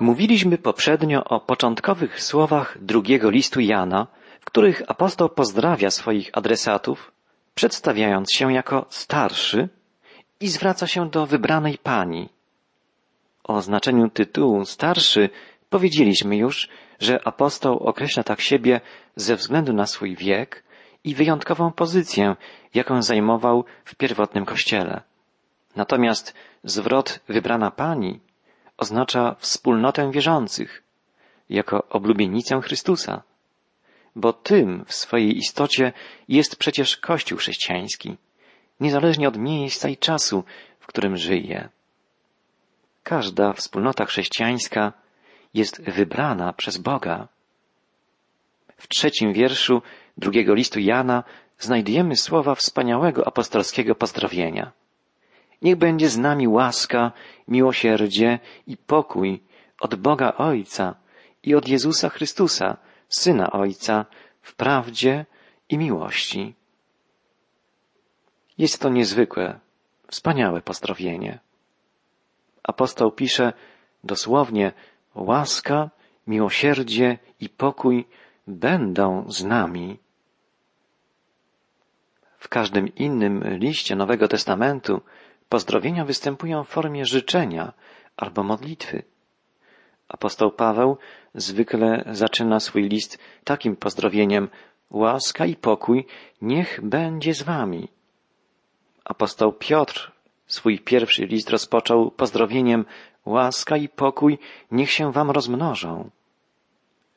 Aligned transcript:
Mówiliśmy 0.00 0.58
poprzednio 0.58 1.24
o 1.24 1.40
początkowych 1.40 2.22
słowach 2.22 2.78
drugiego 2.80 3.30
listu 3.30 3.60
Jana, 3.60 4.06
w 4.40 4.44
których 4.44 4.82
apostoł 4.88 5.28
pozdrawia 5.28 5.90
swoich 5.90 6.30
adresatów, 6.32 7.12
przedstawiając 7.54 8.32
się 8.32 8.52
jako 8.52 8.86
starszy 8.88 9.68
i 10.40 10.48
zwraca 10.48 10.86
się 10.86 11.10
do 11.10 11.26
wybranej 11.26 11.78
pani. 11.78 12.28
O 13.44 13.62
znaczeniu 13.62 14.10
tytułu 14.10 14.64
starszy 14.64 15.30
powiedzieliśmy 15.70 16.36
już, 16.36 16.68
że 17.00 17.20
apostoł 17.28 17.78
określa 17.78 18.22
tak 18.22 18.40
siebie 18.40 18.80
ze 19.16 19.36
względu 19.36 19.72
na 19.72 19.86
swój 19.86 20.16
wiek 20.16 20.64
i 21.04 21.14
wyjątkową 21.14 21.72
pozycję, 21.72 22.36
jaką 22.74 23.02
zajmował 23.02 23.64
w 23.84 23.94
pierwotnym 23.94 24.44
kościele. 24.44 25.02
Natomiast 25.76 26.34
zwrot 26.64 27.20
wybrana 27.28 27.70
pani 27.70 28.20
oznacza 28.76 29.36
wspólnotę 29.38 30.10
wierzących, 30.10 30.82
jako 31.50 31.88
oblubienicę 31.88 32.60
Chrystusa, 32.60 33.22
bo 34.16 34.32
tym 34.32 34.84
w 34.84 34.94
swojej 34.94 35.36
istocie 35.38 35.92
jest 36.28 36.56
przecież 36.56 36.96
Kościół 36.96 37.38
chrześcijański, 37.38 38.16
niezależnie 38.80 39.28
od 39.28 39.38
miejsca 39.38 39.88
i 39.88 39.96
czasu, 39.96 40.44
w 40.80 40.86
którym 40.86 41.16
żyje. 41.16 41.68
Każda 43.02 43.52
wspólnota 43.52 44.04
chrześcijańska 44.04 44.92
jest 45.54 45.82
wybrana 45.82 46.52
przez 46.52 46.78
Boga. 46.78 47.28
W 48.76 48.88
trzecim 48.88 49.32
wierszu 49.32 49.82
drugiego 50.16 50.54
listu 50.54 50.80
Jana 50.80 51.24
znajdujemy 51.58 52.16
słowa 52.16 52.54
wspaniałego 52.54 53.26
apostolskiego 53.26 53.94
pozdrowienia. 53.94 54.72
Niech 55.62 55.76
będzie 55.76 56.08
z 56.08 56.18
nami 56.18 56.48
łaska, 56.48 57.12
miłosierdzie 57.48 58.38
i 58.66 58.76
pokój 58.76 59.42
od 59.80 59.94
Boga 59.94 60.32
Ojca 60.36 60.94
i 61.42 61.54
od 61.54 61.68
Jezusa 61.68 62.08
Chrystusa, 62.08 62.76
Syna 63.08 63.50
Ojca, 63.52 64.06
w 64.42 64.54
prawdzie 64.54 65.26
i 65.68 65.78
miłości. 65.78 66.54
Jest 68.58 68.80
to 68.80 68.88
niezwykłe, 68.88 69.60
wspaniałe 70.06 70.62
pozdrowienie. 70.62 71.38
Apostoł 72.62 73.12
pisze 73.12 73.52
dosłownie 74.04 74.72
łaska, 75.14 75.90
miłosierdzie 76.26 77.18
i 77.40 77.48
pokój 77.48 78.06
będą 78.46 79.24
z 79.28 79.44
nami. 79.44 79.98
W 82.38 82.48
każdym 82.48 82.94
innym 82.94 83.44
liście 83.58 83.96
Nowego 83.96 84.28
Testamentu 84.28 85.00
Pozdrowienia 85.54 86.04
występują 86.04 86.64
w 86.64 86.68
formie 86.68 87.06
życzenia 87.06 87.72
albo 88.16 88.42
modlitwy. 88.42 89.02
Apostoł 90.08 90.50
Paweł 90.50 90.96
zwykle 91.34 92.04
zaczyna 92.10 92.60
swój 92.60 92.88
list 92.88 93.18
takim 93.44 93.76
pozdrowieniem 93.76 94.48
łaska 94.90 95.46
i 95.46 95.56
pokój 95.56 96.06
niech 96.42 96.80
będzie 96.82 97.34
z 97.34 97.42
wami. 97.42 97.88
Apostoł 99.04 99.52
Piotr 99.52 100.12
swój 100.46 100.78
pierwszy 100.78 101.26
list 101.26 101.50
rozpoczął 101.50 102.10
pozdrowieniem 102.10 102.84
łaska 103.24 103.76
i 103.76 103.88
pokój 103.88 104.38
niech 104.70 104.90
się 104.90 105.12
wam 105.12 105.30
rozmnożą. 105.30 106.10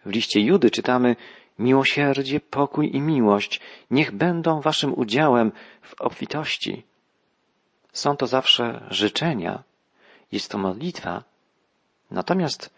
W 0.06 0.10
liście 0.10 0.40
Judy 0.42 0.72
czytamy 0.72 1.16
miłosierdzie, 1.60 2.40
pokój 2.40 2.96
i 2.96 3.02
miłość 3.02 3.62
niech 3.92 4.12
będą 4.12 4.62
waszym 4.62 4.94
udziałem 5.00 5.52
w 5.82 6.02
obfitości. 6.02 6.84
Są 8.02 8.18
to 8.18 8.28
zawsze 8.28 8.88
życzenia, 8.90 9.64
jest 10.32 10.52
to 10.52 10.58
modlitwa. 10.58 11.24
Natomiast 12.12 12.70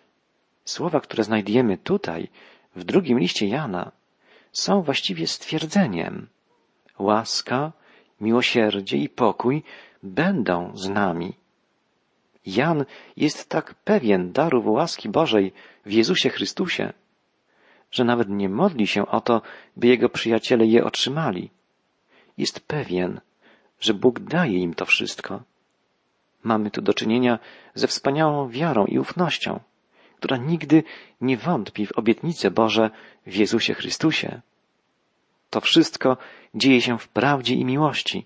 słowa, 0.66 1.00
które 1.00 1.24
znajdujemy 1.24 1.78
tutaj, 1.78 2.28
w 2.76 2.84
drugim 2.84 3.20
liście 3.20 3.48
Jana, 3.48 3.92
są 4.52 4.82
właściwie 4.82 5.28
stwierdzeniem. 5.28 6.28
Łaska, 7.00 7.72
miłosierdzie 8.22 8.98
i 8.98 9.10
pokój 9.10 9.64
będą 10.04 10.78
z 10.78 10.90
nami. 10.90 11.34
Jan 12.46 12.86
jest 13.18 13.50
tak 13.50 13.74
pewien 13.74 14.32
darów 14.32 14.66
łaski 14.66 15.10
Bożej 15.10 15.54
w 15.86 15.92
Jezusie 15.92 16.30
Chrystusie, 16.30 16.94
że 17.92 18.04
nawet 18.04 18.30
nie 18.30 18.50
modli 18.50 18.88
się 18.88 19.08
o 19.08 19.22
to, 19.22 19.42
by 19.78 19.88
jego 19.88 20.10
przyjaciele 20.10 20.66
je 20.66 20.86
otrzymali. 20.86 21.50
Jest 22.38 22.60
pewien, 22.60 23.22
że 23.80 23.94
Bóg 23.94 24.20
daje 24.20 24.60
im 24.60 24.74
to 24.74 24.86
wszystko. 24.86 25.42
Mamy 26.44 26.72
tu 26.72 26.82
do 26.82 26.94
czynienia 26.94 27.40
ze 27.76 27.88
wspaniałą 27.88 28.50
wiarą 28.50 28.86
i 28.86 29.00
ufnością, 29.00 29.60
która 30.18 30.38
nigdy 30.38 30.84
nie 31.22 31.38
wątpi 31.38 31.86
w 31.86 31.92
obietnice 31.92 32.52
Boże 32.52 32.90
w 33.26 33.36
Jezusie 33.36 33.74
Chrystusie. 33.74 34.42
To 35.50 35.62
wszystko 35.62 36.18
dzieje 36.56 36.82
się 36.82 37.00
w 37.00 37.08
prawdzie 37.08 37.56
i 37.56 37.66
miłości, 37.66 38.26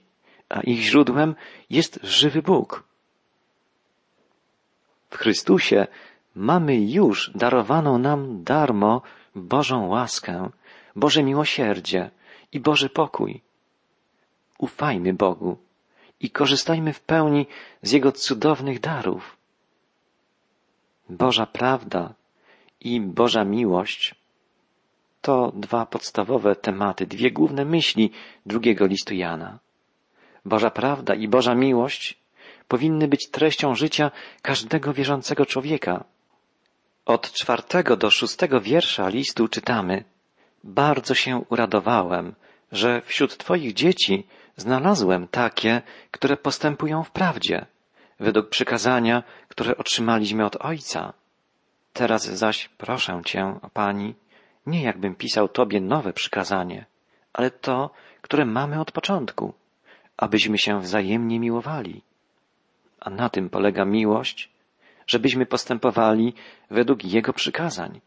a 0.49 0.61
ich 0.61 0.79
źródłem 0.81 1.35
jest 1.69 1.99
żywy 2.03 2.41
Bóg. 2.41 2.83
W 5.09 5.17
Chrystusie 5.17 5.87
mamy 6.35 6.81
już 6.81 7.31
darowaną 7.35 7.97
nam 7.97 8.43
darmo 8.43 9.01
Bożą 9.35 9.87
łaskę, 9.87 10.49
Boże 10.95 11.23
miłosierdzie 11.23 12.11
i 12.51 12.59
Boży 12.59 12.89
pokój. 12.89 13.41
Ufajmy 14.63 15.13
Bogu 15.13 15.57
i 16.19 16.29
korzystajmy 16.29 16.93
w 16.93 17.01
pełni 17.01 17.45
z 17.81 17.91
Jego 17.91 18.11
cudownych 18.11 18.79
darów. 18.79 19.37
Boża 21.09 21.45
prawda 21.45 22.13
i 22.79 23.01
Boża 23.01 23.43
miłość 23.43 24.15
to 25.21 25.51
dwa 25.55 25.85
podstawowe 25.85 26.55
tematy, 26.55 27.07
dwie 27.07 27.31
główne 27.31 27.65
myśli 27.65 28.11
drugiego 28.45 28.85
listu 28.85 29.13
Jana. 29.13 29.59
Boża 30.45 30.69
prawda 30.69 31.15
i 31.15 31.27
Boża 31.27 31.55
miłość 31.55 32.17
powinny 32.67 33.07
być 33.07 33.29
treścią 33.29 33.75
życia 33.75 34.11
każdego 34.41 34.93
wierzącego 34.93 35.45
człowieka. 35.45 36.03
Od 37.05 37.31
czwartego 37.31 37.97
do 37.97 38.09
szóstego 38.09 38.61
wiersza 38.61 39.09
listu 39.09 39.47
czytamy 39.47 40.03
Bardzo 40.63 41.13
się 41.13 41.43
uradowałem, 41.49 42.35
że 42.71 43.01
wśród 43.01 43.37
Twoich 43.37 43.73
dzieci 43.73 44.27
znalazłem 44.57 45.27
takie, 45.27 45.81
które 46.11 46.37
postępują 46.37 47.03
w 47.03 47.11
prawdzie, 47.11 47.65
według 48.19 48.49
przykazania, 48.49 49.23
które 49.47 49.77
otrzymaliśmy 49.77 50.45
od 50.45 50.55
Ojca. 50.55 51.13
Teraz 51.93 52.23
zaś 52.23 52.69
proszę 52.77 53.21
Cię, 53.25 53.59
Pani, 53.73 54.15
nie 54.65 54.83
jakbym 54.83 55.15
pisał 55.15 55.49
Tobie 55.49 55.81
nowe 55.81 56.13
przykazanie, 56.13 56.85
ale 57.33 57.51
to, 57.51 57.89
które 58.21 58.45
mamy 58.45 58.79
od 58.81 58.91
początku, 58.91 59.53
abyśmy 60.17 60.57
się 60.57 60.79
wzajemnie 60.79 61.39
miłowali. 61.39 62.01
A 62.99 63.09
na 63.09 63.29
tym 63.29 63.49
polega 63.49 63.85
miłość, 63.85 64.49
żebyśmy 65.07 65.45
postępowali 65.45 66.33
według 66.69 67.05
Jego 67.05 67.33
przykazań. 67.33 68.01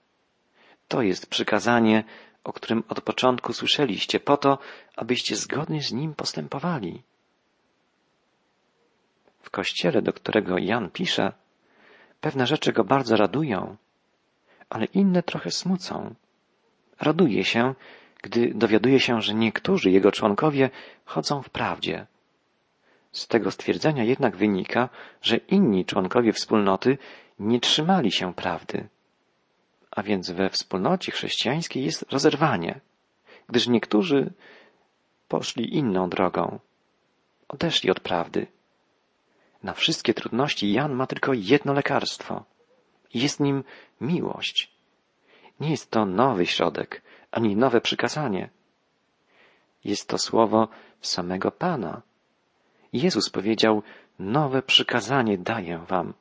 To 0.88 1.02
jest 1.02 1.26
przykazanie, 1.26 2.04
o 2.46 2.52
którym 2.52 2.82
od 2.88 3.00
początku 3.00 3.52
słyszeliście, 3.52 4.20
po 4.20 4.36
to, 4.36 4.58
abyście 4.96 5.36
zgodnie 5.36 5.82
z 5.82 5.92
nim 5.92 6.14
postępowali. 6.14 7.02
W 9.40 9.50
kościele, 9.50 10.02
do 10.02 10.12
którego 10.12 10.58
Jan 10.58 10.90
pisze, 10.90 11.32
pewne 12.20 12.46
rzeczy 12.46 12.72
go 12.72 12.84
bardzo 12.84 13.16
radują, 13.16 13.76
ale 14.70 14.84
inne 14.84 15.22
trochę 15.22 15.50
smucą. 15.50 16.14
Raduje 17.00 17.44
się, 17.44 17.74
gdy 18.22 18.54
dowiaduje 18.54 19.00
się, 19.00 19.22
że 19.22 19.34
niektórzy 19.34 19.90
jego 19.90 20.12
członkowie 20.12 20.70
chodzą 21.04 21.42
w 21.42 21.50
prawdzie. 21.50 22.06
Z 23.12 23.26
tego 23.26 23.50
stwierdzenia 23.50 24.04
jednak 24.04 24.36
wynika, 24.36 24.88
że 25.22 25.36
inni 25.36 25.84
członkowie 25.84 26.32
wspólnoty 26.32 26.98
nie 27.38 27.60
trzymali 27.60 28.12
się 28.12 28.34
prawdy. 28.34 28.88
A 29.96 30.02
więc 30.02 30.30
we 30.30 30.50
wspólnocie 30.50 31.12
chrześcijańskiej 31.12 31.84
jest 31.84 32.12
rozerwanie, 32.12 32.80
gdyż 33.48 33.68
niektórzy 33.68 34.32
poszli 35.28 35.76
inną 35.76 36.08
drogą. 36.08 36.58
Odeszli 37.48 37.90
od 37.90 38.00
prawdy. 38.00 38.46
Na 39.62 39.72
wszystkie 39.72 40.14
trudności 40.14 40.72
Jan 40.72 40.94
ma 40.94 41.06
tylko 41.06 41.32
jedno 41.32 41.72
lekarstwo. 41.72 42.44
Jest 43.14 43.40
nim 43.40 43.64
miłość. 44.00 44.70
Nie 45.60 45.70
jest 45.70 45.90
to 45.90 46.06
nowy 46.06 46.46
środek, 46.46 47.02
ani 47.30 47.56
nowe 47.56 47.80
przykazanie. 47.80 48.48
Jest 49.84 50.08
to 50.08 50.18
słowo 50.18 50.68
samego 51.00 51.50
Pana. 51.50 52.02
Jezus 52.92 53.30
powiedział, 53.30 53.82
nowe 54.18 54.62
przykazanie 54.62 55.38
daję 55.38 55.78
wam, 55.88 56.14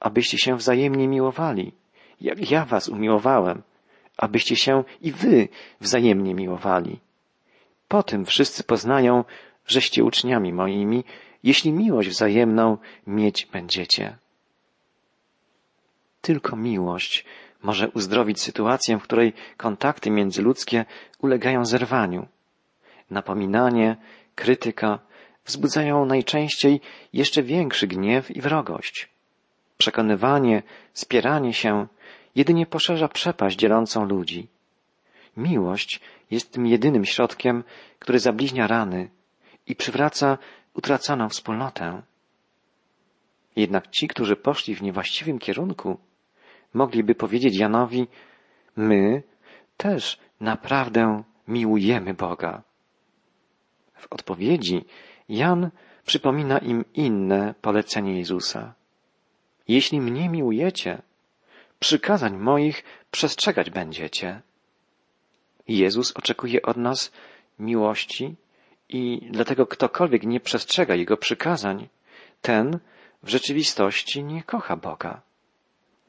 abyście 0.00 0.38
się 0.38 0.56
wzajemnie 0.56 1.08
miłowali 1.08 1.72
jak 2.20 2.50
ja 2.50 2.64
was 2.64 2.88
umiłowałem, 2.88 3.62
abyście 4.16 4.56
się 4.56 4.84
i 5.00 5.12
wy 5.12 5.48
wzajemnie 5.80 6.34
miłowali. 6.34 7.00
Po 7.88 8.02
tym 8.02 8.26
wszyscy 8.26 8.64
poznają, 8.64 9.24
żeście 9.66 10.04
uczniami 10.04 10.52
moimi, 10.52 11.04
jeśli 11.42 11.72
miłość 11.72 12.08
wzajemną 12.08 12.78
mieć 13.06 13.46
będziecie. 13.46 14.16
Tylko 16.20 16.56
miłość 16.56 17.24
może 17.62 17.88
uzdrowić 17.88 18.40
sytuację, 18.40 18.98
w 18.98 19.02
której 19.02 19.32
kontakty 19.56 20.10
międzyludzkie 20.10 20.84
ulegają 21.18 21.64
zerwaniu. 21.64 22.26
Napominanie, 23.10 23.96
krytyka 24.34 24.98
wzbudzają 25.44 26.06
najczęściej 26.06 26.80
jeszcze 27.12 27.42
większy 27.42 27.86
gniew 27.86 28.30
i 28.30 28.40
wrogość. 28.40 29.08
Przekonywanie, 29.78 30.62
spieranie 30.92 31.52
się 31.52 31.86
jedynie 32.34 32.66
poszerza 32.66 33.08
przepaść 33.08 33.56
dzielącą 33.58 34.04
ludzi. 34.04 34.48
Miłość 35.36 36.00
jest 36.30 36.52
tym 36.52 36.66
jedynym 36.66 37.04
środkiem, 37.04 37.64
który 37.98 38.18
zabliźnia 38.18 38.66
rany 38.66 39.10
i 39.66 39.76
przywraca 39.76 40.38
utraconą 40.74 41.28
wspólnotę. 41.28 42.02
Jednak 43.56 43.90
ci, 43.90 44.08
którzy 44.08 44.36
poszli 44.36 44.74
w 44.74 44.82
niewłaściwym 44.82 45.38
kierunku, 45.38 45.98
mogliby 46.74 47.14
powiedzieć 47.14 47.56
Janowi, 47.56 48.06
my 48.76 49.22
też 49.76 50.18
naprawdę 50.40 51.22
miłujemy 51.48 52.14
Boga. 52.14 52.62
W 53.94 54.12
odpowiedzi 54.12 54.84
Jan 55.28 55.70
przypomina 56.06 56.58
im 56.58 56.84
inne 56.94 57.54
polecenie 57.60 58.18
Jezusa. 58.18 58.74
Jeśli 59.68 60.00
mnie 60.00 60.28
miłujecie, 60.28 61.02
przykazań 61.80 62.36
moich 62.36 62.84
przestrzegać 63.10 63.70
będziecie. 63.70 64.40
Jezus 65.68 66.12
oczekuje 66.16 66.62
od 66.62 66.76
nas 66.76 67.12
miłości 67.58 68.36
i 68.88 69.28
dlatego 69.30 69.66
ktokolwiek 69.66 70.22
nie 70.22 70.40
przestrzega 70.40 70.94
Jego 70.94 71.16
przykazań, 71.16 71.88
ten 72.42 72.78
w 73.22 73.28
rzeczywistości 73.28 74.24
nie 74.24 74.42
kocha 74.42 74.76
Boga. 74.76 75.22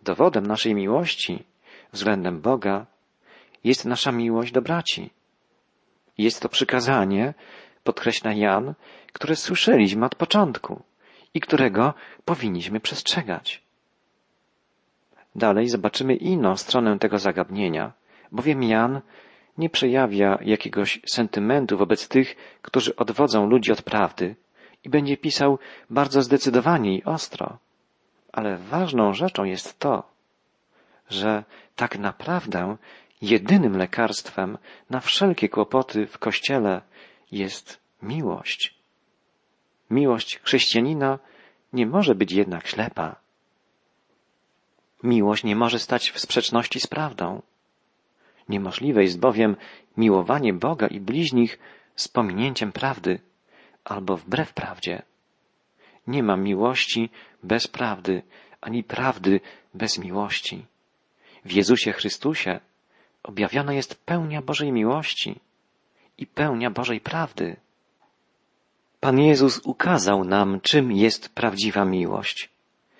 Dowodem 0.03 0.47
naszej 0.47 0.75
miłości 0.75 1.43
względem 1.91 2.41
Boga 2.41 2.85
jest 3.63 3.85
nasza 3.85 4.11
miłość 4.11 4.51
do 4.51 4.61
braci. 4.61 5.09
Jest 6.17 6.41
to 6.41 6.49
przykazanie, 6.49 7.33
podkreśla 7.83 8.33
Jan, 8.33 8.73
które 9.13 9.35
słyszeliśmy 9.35 10.05
od 10.05 10.15
początku 10.15 10.83
i 11.33 11.41
którego 11.41 11.93
powinniśmy 12.25 12.79
przestrzegać. 12.79 13.61
Dalej 15.35 15.69
zobaczymy 15.69 16.15
inną 16.15 16.57
stronę 16.57 16.99
tego 16.99 17.19
zagadnienia, 17.19 17.93
bowiem 18.31 18.63
Jan 18.63 19.01
nie 19.57 19.69
przejawia 19.69 20.37
jakiegoś 20.41 20.99
sentymentu 21.05 21.77
wobec 21.77 22.07
tych, 22.07 22.35
którzy 22.61 22.95
odwodzą 22.95 23.49
ludzi 23.49 23.71
od 23.71 23.81
prawdy 23.81 24.35
i 24.83 24.89
będzie 24.89 25.17
pisał 25.17 25.59
bardzo 25.89 26.21
zdecydowanie 26.21 26.97
i 26.97 27.03
ostro. 27.03 27.57
Ale 28.31 28.57
ważną 28.57 29.13
rzeczą 29.13 29.43
jest 29.43 29.79
to, 29.79 30.03
że 31.09 31.43
tak 31.75 31.97
naprawdę 31.97 32.77
jedynym 33.21 33.77
lekarstwem 33.77 34.57
na 34.89 34.99
wszelkie 34.99 35.49
kłopoty 35.49 36.07
w 36.07 36.17
Kościele 36.17 36.81
jest 37.31 37.79
miłość. 38.01 38.75
Miłość 39.89 40.39
chrześcijanina 40.39 41.19
nie 41.73 41.85
może 41.85 42.15
być 42.15 42.31
jednak 42.31 42.67
ślepa. 42.67 43.20
Miłość 45.03 45.43
nie 45.43 45.55
może 45.55 45.79
stać 45.79 46.11
w 46.11 46.19
sprzeczności 46.19 46.79
z 46.79 46.87
prawdą. 46.87 47.41
Niemożliwe 48.49 49.03
jest 49.03 49.19
bowiem 49.19 49.55
miłowanie 49.97 50.53
Boga 50.53 50.87
i 50.87 50.99
bliźnich 50.99 51.59
z 51.95 52.07
pominięciem 52.07 52.71
prawdy 52.71 53.19
albo 53.83 54.17
wbrew 54.17 54.53
prawdzie. 54.53 55.01
Nie 56.07 56.23
ma 56.23 56.37
miłości 56.37 57.09
bez 57.43 57.67
prawdy, 57.67 58.23
ani 58.61 58.83
prawdy 58.83 59.39
bez 59.73 59.97
miłości. 59.97 60.65
W 61.45 61.51
Jezusie 61.51 61.91
Chrystusie 61.91 62.59
objawiona 63.23 63.73
jest 63.73 64.05
pełnia 64.05 64.41
Bożej 64.41 64.71
miłości 64.71 65.39
i 66.17 66.27
pełnia 66.27 66.71
Bożej 66.71 66.99
prawdy. 66.99 67.55
Pan 68.99 69.19
Jezus 69.19 69.61
ukazał 69.63 70.23
nam, 70.23 70.61
czym 70.61 70.91
jest 70.91 71.29
prawdziwa 71.29 71.85
miłość. 71.85 72.49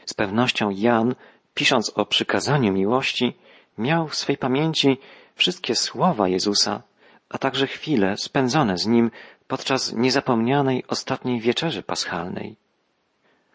Z 0.06 0.14
pewnością 0.14 0.70
Jan, 0.70 1.16
pisząc 1.54 1.90
o 1.90 2.06
przykazaniu 2.06 2.74
miłości, 2.74 3.34
miał 3.78 4.08
w 4.08 4.16
swej 4.16 4.38
pamięci 4.38 4.98
wszystkie 5.36 5.76
słowa 5.76 6.28
Jezusa, 6.28 6.82
a 7.30 7.38
także 7.38 7.68
chwile 7.68 8.18
spędzone 8.18 8.78
z 8.78 8.86
Nim 8.88 9.12
podczas 9.48 9.94
niezapomnianej 9.94 10.84
ostatniej 10.88 11.40
wieczerzy 11.40 11.84
paschalnej. 11.84 12.56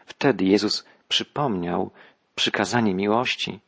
Wtedy 0.06 0.44
Jezus 0.44 0.84
przypomniał 1.08 1.90
przykazanie 2.34 2.94
miłości, 2.94 3.60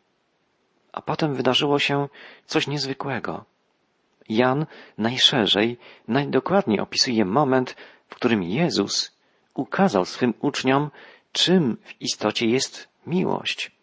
a 0.92 1.02
potem 1.02 1.34
wydarzyło 1.34 1.78
się 1.78 2.08
coś 2.46 2.66
niezwykłego. 2.66 3.44
Jan 4.28 4.66
najszerzej, 4.98 5.78
najdokładniej 6.08 6.80
opisuje 6.80 7.24
moment, 7.24 7.76
w 8.08 8.14
którym 8.14 8.42
Jezus 8.42 9.18
ukazał 9.54 10.04
swym 10.04 10.34
uczniom, 10.40 10.90
czym 11.32 11.76
w 11.84 12.02
istocie 12.02 12.46
jest 12.46 12.88
miłość. 13.06 13.77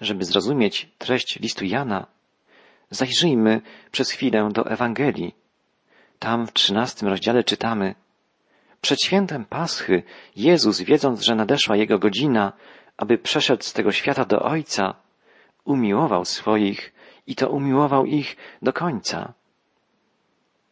Żeby 0.00 0.24
zrozumieć 0.24 0.88
treść 0.98 1.38
listu 1.40 1.64
Jana, 1.64 2.06
zajrzyjmy 2.90 3.60
przez 3.90 4.10
chwilę 4.10 4.48
do 4.52 4.70
Ewangelii. 4.70 5.34
Tam 6.18 6.46
w 6.46 6.52
trzynastym 6.52 7.08
rozdziale 7.08 7.44
czytamy 7.44 7.94
Przed 8.80 9.02
świętem 9.02 9.44
Paschy 9.44 10.02
Jezus, 10.36 10.80
wiedząc, 10.80 11.20
że 11.22 11.34
nadeszła 11.34 11.76
Jego 11.76 11.98
godzina, 11.98 12.52
aby 12.96 13.18
przeszedł 13.18 13.62
z 13.62 13.72
tego 13.72 13.92
świata 13.92 14.24
do 14.24 14.42
Ojca, 14.42 14.94
umiłował 15.64 16.24
swoich 16.24 16.92
i 17.26 17.34
to 17.34 17.50
umiłował 17.50 18.06
ich 18.06 18.36
do 18.62 18.72
końca. 18.72 19.32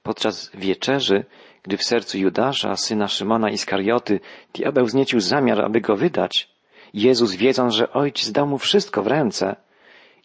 Podczas 0.02 0.50
wieczerzy, 0.54 1.24
gdy 1.62 1.76
w 1.76 1.84
sercu 1.84 2.18
Judasza, 2.18 2.76
syna 2.76 3.08
Szymona 3.08 3.50
Iskarioty, 3.50 4.20
diabeł 4.54 4.86
zniecił 4.88 5.20
zamiar, 5.20 5.64
aby 5.64 5.80
go 5.80 5.96
wydać, 5.96 6.55
Jezus, 6.96 7.34
wiedząc, 7.34 7.74
że 7.74 7.92
Ojciec 7.92 8.32
dał 8.32 8.46
mu 8.46 8.58
wszystko 8.58 9.02
w 9.02 9.06
ręce 9.06 9.56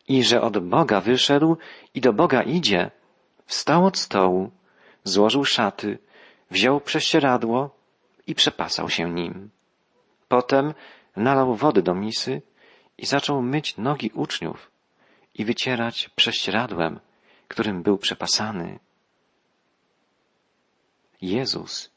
i 0.08 0.24
że 0.24 0.42
od 0.42 0.58
Boga 0.58 1.02
wyszedł 1.02 1.58
i 1.94 2.02
do 2.02 2.14
Boga 2.14 2.42
idzie, 2.44 2.92
wstał 3.46 3.86
od 3.86 3.98
stołu, 3.98 4.52
złożył 5.04 5.46
szaty, 5.46 5.98
wziął 6.52 6.82
prześcieradło 6.82 7.76
i 8.28 8.36
przepasał 8.36 8.90
się 8.90 9.10
nim. 9.10 9.50
Potem 10.28 10.74
nalał 11.16 11.56
wody 11.56 11.82
do 11.82 11.96
misy 11.96 12.42
i 12.98 13.06
zaczął 13.06 13.42
myć 13.42 13.78
nogi 13.78 14.12
uczniów 14.14 14.72
i 15.36 15.46
wycierać 15.46 16.10
prześcieradłem, 16.16 17.00
którym 17.48 17.84
był 17.84 17.98
przepasany. 17.98 18.80
Jezus 21.22 21.92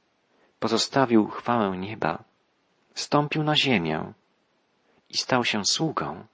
pozostawił 0.61 1.27
chwałę 1.27 1.77
nieba, 1.79 2.25
wstąpił 2.95 3.43
na 3.43 3.57
ziemię 3.57 4.13
i 5.15 5.19
stał 5.19 5.45
się 5.45 5.63
sługą. 5.65 6.27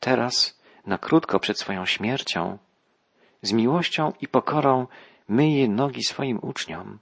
Teraz, 0.00 0.60
na 0.86 0.98
krótko 0.98 1.40
przed 1.40 1.58
swoją 1.58 1.86
śmiercią, 1.86 2.58
z 3.42 3.52
miłością 3.52 4.12
i 4.20 4.28
pokorą 4.28 4.86
myje 5.28 5.68
nogi 5.68 6.04
swoim 6.04 6.38
uczniom. 6.42 6.98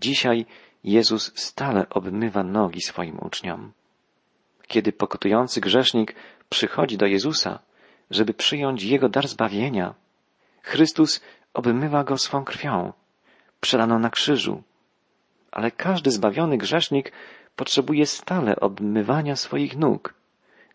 Dzisiaj 0.00 0.46
Jezus 0.84 1.32
stale 1.34 1.88
obmywa 1.88 2.42
nogi 2.42 2.80
swoim 2.80 3.18
uczniom. 3.18 3.72
Kiedy 4.66 4.92
pokutujący 4.92 5.60
grzesznik 5.60 6.14
przychodzi 6.48 6.96
do 6.96 7.06
Jezusa, 7.06 7.58
żeby 8.10 8.34
przyjąć 8.34 8.82
Jego 8.82 9.08
dar 9.08 9.28
zbawienia, 9.28 9.94
Chrystus 10.62 11.20
obmywa 11.54 12.04
go 12.04 12.18
swą 12.18 12.44
krwią, 12.44 12.92
przelaną 13.60 13.98
na 13.98 14.10
krzyżu. 14.10 14.62
Ale 15.52 15.70
każdy 15.70 16.10
zbawiony 16.10 16.58
grzesznik 16.58 17.12
potrzebuje 17.56 18.06
stale 18.06 18.56
obmywania 18.56 19.36
swoich 19.36 19.76
nóg, 19.76 20.14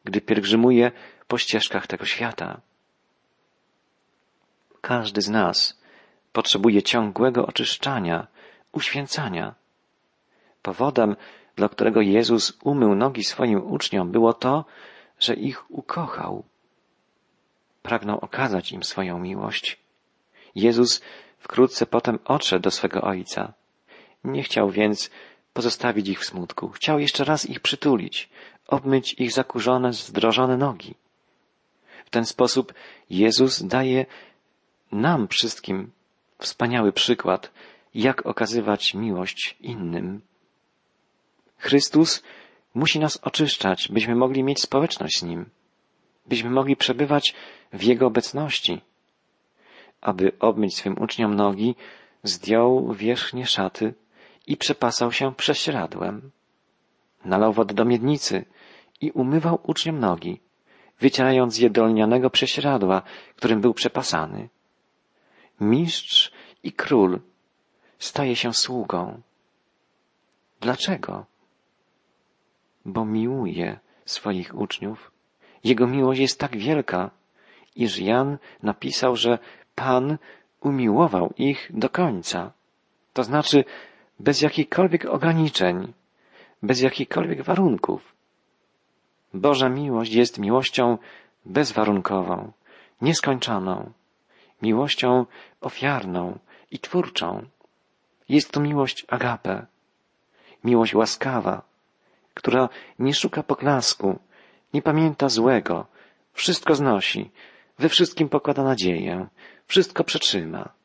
gdy 0.04 0.22
pielgrzymuje 0.22 0.92
po 1.28 1.38
ścieżkach 1.38 1.88
tego 1.88 2.06
świata. 2.06 2.62
Każdy 4.82 5.22
z 5.22 5.30
nas 5.30 5.82
potrzebuje 6.34 6.84
ciągłego 6.84 7.46
oczyszczania, 7.46 8.28
uświęcania. 8.72 9.56
Powodem, 10.62 11.16
dla 11.56 11.70
którego 11.70 12.02
Jezus 12.02 12.58
umył 12.64 12.96
nogi 12.96 13.24
swoim 13.24 13.72
uczniom, 13.72 14.12
było 14.12 14.34
to, 14.34 14.66
że 15.20 15.34
ich 15.34 15.72
ukochał. 15.72 16.44
Pragnął 17.82 18.20
okazać 18.20 18.72
im 18.72 18.84
swoją 18.84 19.20
miłość. 19.20 19.80
Jezus 20.56 21.02
wkrótce 21.40 21.86
potem 21.86 22.20
odszedł 22.26 22.64
do 22.64 22.72
swego 22.72 23.02
Ojca. 23.02 23.54
Nie 24.24 24.44
chciał 24.44 24.70
więc 24.70 25.10
pozostawić 25.60 26.10
ich 26.10 26.20
w 26.20 26.26
smutku. 26.26 26.70
Chciał 26.70 27.00
jeszcze 27.00 27.24
raz 27.24 27.50
ich 27.50 27.60
przytulić, 27.60 28.30
obmyć 28.68 29.14
ich 29.14 29.32
zakurzone, 29.32 29.94
zdrożone 29.94 30.58
nogi. 30.58 30.96
W 32.06 32.10
ten 32.10 32.26
sposób 32.26 32.74
Jezus 33.10 33.64
daje 33.64 34.06
nam 34.92 35.28
wszystkim 35.28 35.92
wspaniały 36.38 36.92
przykład, 36.92 37.52
jak 37.94 38.26
okazywać 38.26 38.94
miłość 38.94 39.58
innym. 39.62 40.22
Chrystus 41.58 42.24
musi 42.74 43.00
nas 43.00 43.20
oczyszczać, 43.22 43.88
byśmy 43.92 44.16
mogli 44.16 44.44
mieć 44.44 44.62
społeczność 44.62 45.20
z 45.20 45.24
Nim, 45.24 45.46
byśmy 46.26 46.50
mogli 46.50 46.76
przebywać 46.76 47.36
w 47.74 47.84
Jego 47.84 48.08
obecności. 48.08 48.82
Aby 50.02 50.32
obmyć 50.40 50.76
swym 50.76 50.96
uczniom 51.02 51.36
nogi, 51.36 51.76
zdjął 52.24 52.94
wierzchnie 52.94 53.46
szaty 53.46 53.94
i 54.50 54.58
przepasał 54.58 55.12
się 55.12 55.36
prześcieradłem. 55.36 56.32
Nalał 57.26 57.54
wodę 57.54 57.74
do 57.74 57.86
miednicy 57.86 58.46
i 59.02 59.12
umywał 59.12 59.60
uczniom 59.64 60.00
nogi, 60.00 60.42
wycierając 61.00 61.58
je 61.58 61.70
do 61.70 61.86
lnianego 61.86 62.30
prześcieradła, 62.30 63.02
którym 63.36 63.62
był 63.62 63.74
przepasany. 63.74 64.50
Mistrz 65.60 66.32
i 66.64 66.72
król 66.72 67.20
staje 68.00 68.36
się 68.36 68.54
sługą. 68.54 69.22
Dlaczego? 70.62 71.26
Bo 72.86 73.06
miłuje 73.06 73.80
swoich 74.06 74.56
uczniów. 74.56 75.12
Jego 75.64 75.88
miłość 75.88 76.20
jest 76.20 76.40
tak 76.40 76.58
wielka, 76.58 77.12
iż 77.76 78.00
Jan 78.00 78.38
napisał, 78.64 79.16
że 79.16 79.40
Pan 79.76 80.18
umiłował 80.62 81.34
ich 81.38 81.72
do 81.74 81.90
końca. 81.90 82.52
To 83.14 83.24
znaczy 83.24 83.64
bez 84.20 84.42
jakichkolwiek 84.42 85.06
ograniczeń, 85.06 85.94
bez 86.64 86.82
jakichkolwiek 86.82 87.42
warunków. 87.42 88.16
Boża 89.34 89.70
miłość 89.70 90.14
jest 90.14 90.40
miłością 90.40 90.98
bezwarunkową, 91.46 92.52
nieskończoną, 93.02 93.92
miłością 94.62 95.26
ofiarną 95.62 96.40
i 96.72 96.80
twórczą. 96.80 97.46
Jest 98.30 98.52
to 98.52 98.60
miłość 98.60 99.06
agape, 99.08 99.66
miłość 100.64 100.96
łaskawa, 100.96 101.62
która 102.34 102.70
nie 103.00 103.14
szuka 103.14 103.44
poklasku, 103.44 104.20
nie 104.74 104.82
pamięta 104.82 105.30
złego, 105.30 105.86
wszystko 106.34 106.76
znosi, 106.76 107.32
we 107.80 107.90
wszystkim 107.90 108.30
pokłada 108.30 108.64
nadzieję, 108.64 109.28
wszystko 109.68 110.04
przetrzyma. 110.04 110.79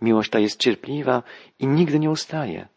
Miłość 0.00 0.30
ta 0.30 0.38
jest 0.38 0.60
cierpliwa 0.60 1.22
i 1.58 1.66
nigdy 1.66 1.98
nie 1.98 2.10
ustaje. 2.10 2.68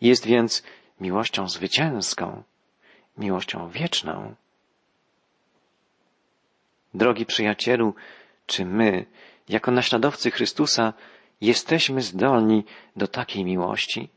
Jest 0.00 0.26
więc 0.26 0.62
miłością 1.00 1.48
zwycięską, 1.48 2.42
miłością 3.18 3.68
wieczną. 3.70 4.34
Drogi 6.94 7.26
przyjacielu, 7.26 7.94
czy 8.46 8.64
my, 8.64 9.06
jako 9.48 9.70
naśladowcy 9.70 10.30
Chrystusa, 10.30 10.92
jesteśmy 11.40 12.02
zdolni 12.02 12.64
do 12.96 13.08
takiej 13.08 13.44
miłości? 13.44 14.08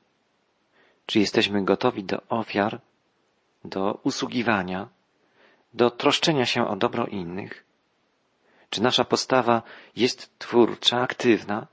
Czy 1.05 1.20
jesteśmy 1.20 1.63
gotowi 1.63 2.03
do 2.03 2.22
ofiar, 2.29 2.82
do 3.65 4.00
usługiwania, 4.03 4.88
do 5.74 5.91
troszczenia 5.91 6.46
się 6.46 6.67
o 6.67 6.75
dobro 6.75 7.05
innych? 7.05 7.63
Czy 8.70 8.82
nasza 8.82 9.05
postawa 9.05 9.62
jest 9.96 10.39
twórcza, 10.39 11.01
aktywna? 11.01 11.67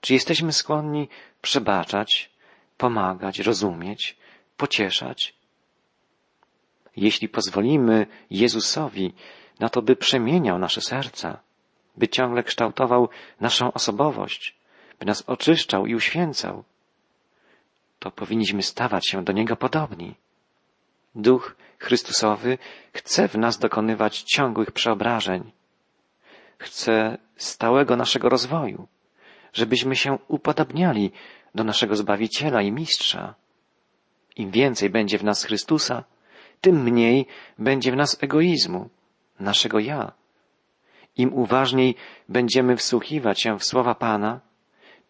Czy 0.00 0.14
jesteśmy 0.14 0.52
skłonni 0.52 1.08
przebaczać, 1.42 2.30
pomagać, 2.78 3.38
rozumieć, 3.38 4.16
pocieszać? 4.56 5.34
Jeśli 6.96 7.28
pozwolimy 7.28 8.06
Jezusowi 8.30 9.14
na 9.58 9.68
to, 9.68 9.82
by 9.82 9.96
przemieniał 9.96 10.58
nasze 10.58 10.80
serca, 10.80 11.40
by 11.96 12.08
ciągle 12.08 12.42
kształtował 12.42 13.08
naszą 13.40 13.72
osobowość, 13.72 14.56
by 14.98 15.06
nas 15.06 15.22
oczyszczał 15.26 15.86
i 15.86 15.94
uświęcał, 15.94 16.64
to 17.98 18.10
powinniśmy 18.10 18.62
stawać 18.62 19.08
się 19.08 19.24
do 19.24 19.32
Niego 19.32 19.56
podobni. 19.56 20.14
Duch 21.14 21.56
Chrystusowy 21.78 22.58
chce 22.92 23.28
w 23.28 23.34
nas 23.34 23.58
dokonywać 23.58 24.22
ciągłych 24.22 24.72
przeobrażeń. 24.72 25.52
Chce 26.58 27.18
stałego 27.36 27.96
naszego 27.96 28.28
rozwoju, 28.28 28.88
żebyśmy 29.52 29.96
się 29.96 30.18
upodabniali 30.28 31.12
do 31.54 31.64
naszego 31.64 31.96
Zbawiciela 31.96 32.62
i 32.62 32.72
Mistrza. 32.72 33.34
Im 34.36 34.50
więcej 34.50 34.90
będzie 34.90 35.18
w 35.18 35.24
nas 35.24 35.44
Chrystusa, 35.44 36.04
tym 36.60 36.82
mniej 36.82 37.26
będzie 37.58 37.92
w 37.92 37.96
nas 37.96 38.22
egoizmu, 38.22 38.88
naszego 39.40 39.78
ja. 39.78 40.12
Im 41.16 41.34
uważniej 41.34 41.94
będziemy 42.28 42.76
wsłuchiwać 42.76 43.40
się 43.40 43.58
w 43.58 43.64
słowa 43.64 43.94
Pana, 43.94 44.40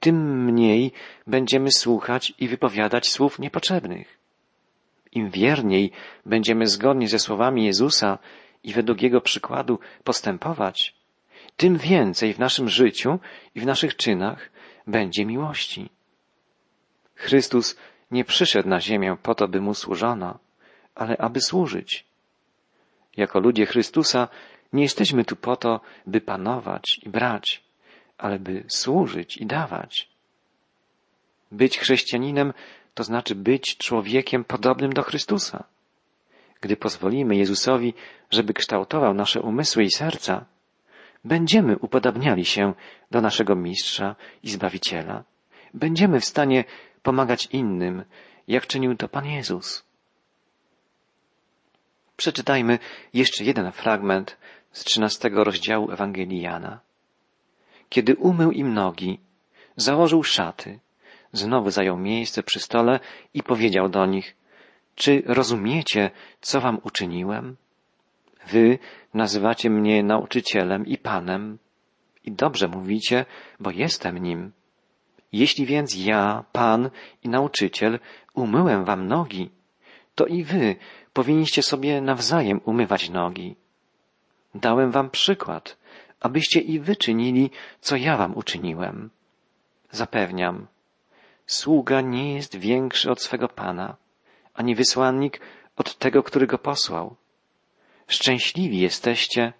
tym 0.00 0.44
mniej 0.44 0.92
będziemy 1.26 1.73
słuchać 1.73 2.32
i 2.38 2.49
wypowiadać 2.49 3.09
słów 3.09 3.38
niepotrzebnych. 3.38 4.18
Im 5.12 5.30
wierniej 5.30 5.90
będziemy 6.26 6.66
zgodnie 6.66 7.09
ze 7.09 7.18
słowami 7.18 7.64
Jezusa 7.64 8.18
i 8.64 8.73
według 8.73 9.02
Jego 9.02 9.20
przykładu 9.20 9.78
postępować, 10.04 11.00
tym 11.61 11.76
więcej 11.76 12.35
w 12.35 12.38
naszym 12.38 12.69
życiu 12.69 13.19
i 13.55 13.61
w 13.61 13.67
naszych 13.67 13.97
czynach 13.97 14.50
będzie 14.87 15.26
miłości. 15.26 15.90
Chrystus 17.14 17.76
nie 18.11 18.25
przyszedł 18.25 18.69
na 18.69 18.81
ziemię 18.81 19.17
po 19.23 19.35
to, 19.35 19.49
by 19.49 19.61
mu 19.61 19.75
służono, 19.75 20.38
ale 20.95 21.17
aby 21.17 21.40
służyć. 21.40 22.05
Jako 23.17 23.40
ludzie 23.40 23.67
Chrystusa 23.67 24.29
nie 24.73 24.83
jesteśmy 24.83 25.25
tu 25.25 25.37
po 25.37 25.57
to, 25.57 25.81
by 26.07 26.21
panować 26.21 27.00
i 27.02 27.09
brać, 27.09 27.62
ale 28.19 28.38
by 28.38 28.64
służyć 28.69 29.37
i 29.37 29.47
dawać. 29.47 30.09
Być 31.52 31.79
chrześcijaninem 31.79 32.52
to 32.95 33.05
znaczy 33.05 33.35
być 33.35 33.76
człowiekiem 33.76 34.45
podobnym 34.45 34.93
do 34.93 35.02
Chrystusa. 35.02 35.64
Gdy 36.61 36.76
pozwolimy 36.76 37.37
Jezusowi, 37.37 37.95
żeby 38.31 38.55
kształtował 38.55 39.14
nasze 39.14 39.40
umysły 39.40 39.85
i 39.85 39.90
serca, 39.90 40.45
będziemy 41.24 41.78
upodabniali 41.78 42.44
się 42.44 42.74
do 43.10 43.20
naszego 43.20 43.56
Mistrza 43.56 44.16
i 44.42 44.50
Zbawiciela. 44.50 45.24
Będziemy 45.74 46.20
w 46.20 46.24
stanie 46.24 46.64
pomagać 47.02 47.46
innym, 47.46 48.04
jak 48.48 48.66
czynił 48.66 48.96
to 48.96 49.08
Pan 49.08 49.26
Jezus. 49.26 49.84
Przeczytajmy 52.16 52.78
jeszcze 53.14 53.44
jeden 53.44 53.72
fragment 53.72 54.36
z 54.72 54.84
trzynastego 54.84 55.44
rozdziału 55.44 55.90
Ewangelii 55.90 56.40
Jana. 56.40 56.80
Kiedy 57.88 58.14
umył 58.14 58.50
im 58.50 58.74
nogi, 58.74 59.20
założył 59.76 60.22
szaty, 60.22 60.78
znowu 61.32 61.70
zajął 61.70 61.98
miejsce 61.98 62.42
przy 62.42 62.60
stole 62.60 63.00
i 63.34 63.42
powiedział 63.42 63.88
do 63.88 64.06
nich, 64.06 64.36
czy 64.94 65.22
rozumiecie, 65.26 66.10
co 66.40 66.60
wam 66.60 66.80
uczyniłem? 66.82 67.56
Wy 68.47 68.78
nazywacie 69.14 69.70
mnie 69.70 70.02
nauczycielem 70.02 70.87
i 70.87 70.99
panem. 70.99 71.59
I 72.25 72.32
dobrze 72.32 72.68
mówicie, 72.68 73.25
bo 73.61 73.70
jestem 73.70 74.18
nim. 74.18 74.52
Jeśli 75.32 75.66
więc 75.66 75.97
ja, 75.97 76.44
pan 76.52 76.90
i 77.23 77.28
nauczyciel, 77.28 77.99
umyłem 78.35 78.85
wam 78.85 79.06
nogi, 79.06 79.50
to 80.14 80.26
i 80.26 80.44
wy 80.44 80.76
powinniście 81.12 81.62
sobie 81.62 82.00
nawzajem 82.00 82.61
umywać 82.64 83.11
nogi. 83.11 83.56
Dałem 84.54 84.90
wam 84.90 85.11
przykład, 85.11 85.78
abyście 86.20 86.61
i 86.61 86.80
wy 86.80 86.97
czynili, 86.97 87.50
co 87.80 87.97
ja 87.97 88.16
wam 88.16 88.37
uczyniłem. 88.37 89.11
Zapewniam, 89.90 90.66
sługa 91.47 92.00
nie 92.00 92.35
jest 92.35 92.56
większy 92.56 93.11
od 93.11 93.23
swego 93.23 93.49
pana, 93.49 93.97
ani 94.54 94.75
wysłannik 94.75 95.40
od 95.76 95.99
tego, 95.99 96.23
który 96.23 96.47
go 96.47 96.59
posłał. 96.59 97.16
Szczęśliwi 98.11 98.81
jesteście, 98.81 99.52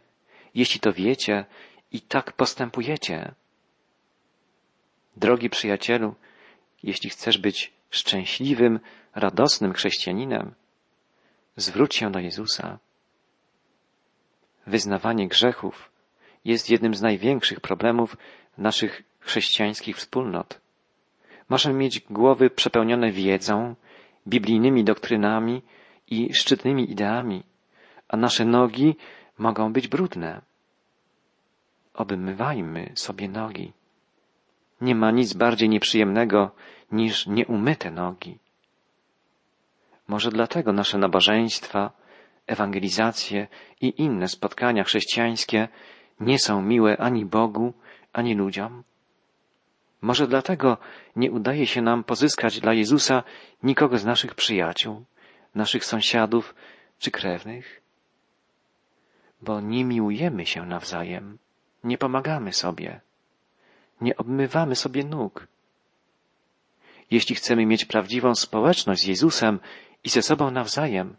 jeśli 0.55 0.81
to 0.81 0.93
wiecie 0.93 1.45
i 1.93 2.01
tak 2.01 2.33
postępujecie. 2.33 3.35
Drogi 5.17 5.51
przyjacielu, 5.51 6.15
jeśli 6.83 7.11
chcesz 7.11 7.39
być 7.39 7.73
szczęśliwym, 7.91 8.81
radosnym 9.15 9.73
chrześcijaninem, 9.73 10.55
zwróć 11.57 11.95
się 11.95 12.13
do 12.13 12.19
Jezusa. 12.19 12.79
Wyznawanie 14.67 15.29
grzechów 15.29 15.91
jest 16.45 16.71
jednym 16.71 16.95
z 16.95 17.03
największych 17.03 17.61
problemów 17.61 18.17
naszych 18.59 19.03
chrześcijańskich 19.21 19.97
wspólnot. 19.97 20.61
Możemy 21.49 21.79
mieć 21.79 22.01
głowy 22.01 22.51
przepełnione 22.51 23.13
wiedzą, 23.13 23.75
biblijnymi 24.29 24.85
doktrynami 24.85 25.63
i 26.07 26.35
szczytnymi 26.35 26.91
ideami, 26.91 27.50
a 28.11 28.17
nasze 28.17 28.45
nogi 28.45 28.97
mogą 29.39 29.73
być 29.73 29.89
brudne. 29.89 30.43
Obmywajmy 31.95 32.93
sobie 32.95 33.29
nogi. 33.29 33.73
Nie 34.81 34.95
ma 34.95 35.11
nic 35.11 35.35
bardziej 35.35 35.69
nieprzyjemnego 35.69 36.51
niż 36.93 37.27
nieumyte 37.27 37.91
nogi. 37.91 38.39
Może 40.09 40.31
dlatego 40.31 40.73
nasze 40.73 40.99
nabożeństwa, 40.99 41.93
ewangelizacje 42.47 43.49
i 43.81 44.03
inne 44.03 44.29
spotkania 44.29 44.85
chrześcijańskie 44.85 45.69
nie 46.21 46.39
są 46.39 46.63
miłe 46.63 46.97
ani 46.97 47.25
Bogu, 47.25 47.73
ani 48.13 48.35
ludziom? 48.35 48.83
Może 50.03 50.27
dlatego 50.27 50.79
nie 51.17 51.31
udaje 51.31 51.67
się 51.67 51.83
nam 51.83 52.05
pozyskać 52.05 52.61
dla 52.61 52.73
Jezusa 52.75 53.23
nikogo 53.63 53.99
z 53.99 54.05
naszych 54.05 54.35
przyjaciół, 54.35 55.05
naszych 55.55 55.85
sąsiadów 55.85 56.55
czy 56.99 57.11
krewnych? 57.11 57.80
Bo 59.43 59.61
nie 59.61 59.85
miłujemy 59.85 60.47
się 60.47 60.67
nawzajem, 60.67 61.39
nie 61.85 61.99
pomagamy 61.99 62.53
sobie, 62.53 63.01
nie 64.01 64.17
obmywamy 64.17 64.77
sobie 64.77 65.05
nóg. 65.05 65.47
Jeśli 67.11 67.35
chcemy 67.35 67.67
mieć 67.67 67.85
prawdziwą 67.85 68.35
społeczność 68.35 69.03
z 69.03 69.07
Jezusem 69.07 69.61
i 70.05 70.09
ze 70.09 70.23
sobą 70.23 70.51
nawzajem, 70.51 71.17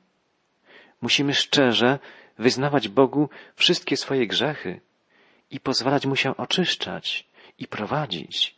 musimy 1.02 1.34
szczerze 1.34 2.00
wyznawać 2.38 2.88
Bogu 2.88 3.30
wszystkie 3.56 3.98
swoje 3.98 4.28
grzechy 4.28 4.82
i 5.52 5.60
pozwalać 5.60 6.06
Mu 6.06 6.16
się 6.16 6.38
oczyszczać 6.38 7.28
i 7.58 7.68
prowadzić. 7.68 8.56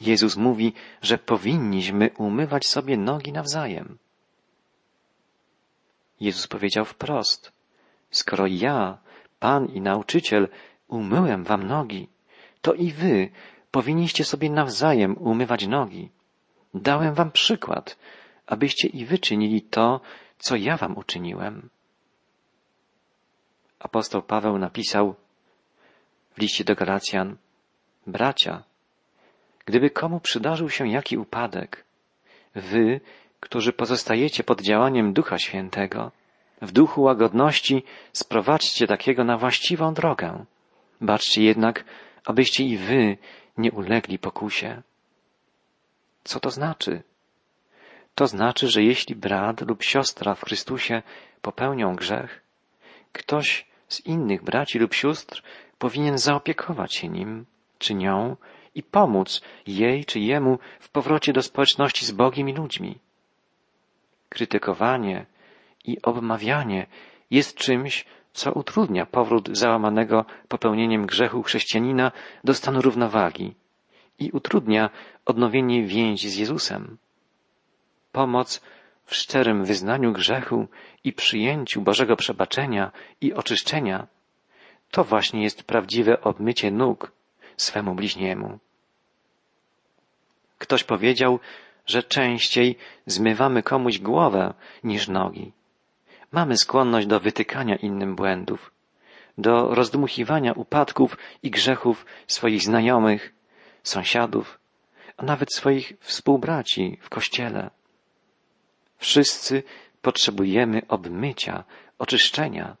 Jezus 0.00 0.36
mówi, 0.36 0.72
że 1.02 1.18
powinniśmy 1.18 2.10
umywać 2.18 2.66
sobie 2.66 2.96
nogi 2.96 3.32
nawzajem. 3.32 3.98
Jezus 6.22 6.46
powiedział 6.46 6.84
wprost, 6.84 7.52
skoro 8.10 8.46
ja, 8.46 8.98
Pan 9.40 9.66
i 9.66 9.80
nauczyciel, 9.80 10.48
umyłem 10.88 11.44
wam 11.44 11.62
nogi, 11.66 12.08
to 12.60 12.74
i 12.74 12.92
wy 12.92 13.30
powinniście 13.70 14.24
sobie 14.24 14.50
nawzajem 14.50 15.18
umywać 15.18 15.66
nogi. 15.66 16.10
Dałem 16.74 17.14
wam 17.14 17.30
przykład, 17.30 17.98
abyście 18.46 18.88
i 18.88 19.04
wy 19.04 19.18
czynili 19.18 19.62
to, 19.62 20.00
co 20.38 20.56
ja 20.56 20.76
wam 20.76 20.98
uczyniłem. 20.98 21.68
Apostoł 23.78 24.22
Paweł 24.22 24.58
napisał 24.58 25.14
w 26.34 26.38
liście 26.38 26.64
do 26.64 26.74
Galacjan, 26.74 27.36
bracia, 28.06 28.62
gdyby 29.64 29.90
komu 29.90 30.20
przydarzył 30.20 30.70
się 30.70 30.88
jaki 30.88 31.18
upadek, 31.18 31.84
wy, 32.54 33.00
którzy 33.42 33.72
pozostajecie 33.72 34.44
pod 34.44 34.60
działaniem 34.60 35.12
Ducha 35.12 35.38
Świętego, 35.38 36.10
w 36.62 36.72
duchu 36.72 37.02
łagodności 37.02 37.82
sprowadźcie 38.12 38.86
takiego 38.86 39.24
na 39.24 39.36
właściwą 39.38 39.94
drogę. 39.94 40.44
Baczcie 41.00 41.42
jednak, 41.42 41.84
abyście 42.24 42.64
i 42.64 42.76
wy 42.76 43.16
nie 43.56 43.72
ulegli 43.72 44.18
pokusie. 44.18 44.82
Co 46.24 46.40
to 46.40 46.50
znaczy? 46.50 47.02
To 48.14 48.26
znaczy, 48.26 48.68
że 48.68 48.82
jeśli 48.82 49.14
brat 49.14 49.60
lub 49.60 49.82
siostra 49.82 50.34
w 50.34 50.44
Chrystusie 50.44 51.02
popełnią 51.42 51.96
grzech, 51.96 52.42
ktoś 53.12 53.66
z 53.88 54.06
innych 54.06 54.42
braci 54.44 54.78
lub 54.78 54.94
sióstr 54.94 55.42
powinien 55.78 56.18
zaopiekować 56.18 56.94
się 56.94 57.08
nim 57.08 57.46
czy 57.78 57.94
nią 57.94 58.36
i 58.74 58.82
pomóc 58.82 59.40
jej 59.66 60.04
czy 60.04 60.20
jemu 60.20 60.58
w 60.80 60.88
powrocie 60.88 61.32
do 61.32 61.42
społeczności 61.42 62.06
z 62.06 62.10
Bogiem 62.10 62.48
i 62.48 62.52
ludźmi. 62.52 62.98
Krytykowanie 64.32 65.26
i 65.84 66.02
obmawianie 66.02 66.86
jest 67.30 67.56
czymś, 67.56 68.04
co 68.32 68.52
utrudnia 68.52 69.06
powrót 69.06 69.48
załamanego 69.52 70.24
popełnieniem 70.48 71.06
grzechu 71.06 71.42
chrześcijanina 71.42 72.12
do 72.44 72.54
stanu 72.54 72.82
równowagi 72.82 73.54
i 74.18 74.30
utrudnia 74.30 74.90
odnowienie 75.24 75.82
więzi 75.86 76.30
z 76.30 76.36
Jezusem. 76.36 76.96
Pomoc 78.12 78.62
w 79.04 79.14
szczerym 79.14 79.64
wyznaniu 79.64 80.12
grzechu 80.12 80.68
i 81.04 81.12
przyjęciu 81.12 81.80
Bożego 81.80 82.16
przebaczenia 82.16 82.92
i 83.20 83.34
oczyszczenia 83.34 84.06
to 84.90 85.04
właśnie 85.04 85.42
jest 85.42 85.62
prawdziwe 85.62 86.20
obmycie 86.20 86.70
nóg 86.70 87.12
swemu 87.56 87.94
bliźniemu. 87.94 88.58
Ktoś 90.58 90.84
powiedział, 90.84 91.40
że 91.86 92.02
częściej 92.02 92.76
zmywamy 93.06 93.62
komuś 93.62 93.98
głowę 93.98 94.54
niż 94.84 95.08
nogi. 95.08 95.52
Mamy 96.32 96.56
skłonność 96.56 97.06
do 97.06 97.20
wytykania 97.20 97.76
innym 97.76 98.16
błędów, 98.16 98.72
do 99.38 99.74
rozdmuchiwania 99.74 100.52
upadków 100.52 101.16
i 101.42 101.50
grzechów 101.50 102.06
swoich 102.26 102.62
znajomych, 102.62 103.34
sąsiadów, 103.82 104.58
a 105.16 105.24
nawet 105.24 105.54
swoich 105.54 105.92
współbraci 106.00 106.98
w 107.00 107.08
kościele. 107.08 107.70
Wszyscy 108.98 109.62
potrzebujemy 110.02 110.82
obmycia, 110.88 111.64
oczyszczenia. 111.98 112.76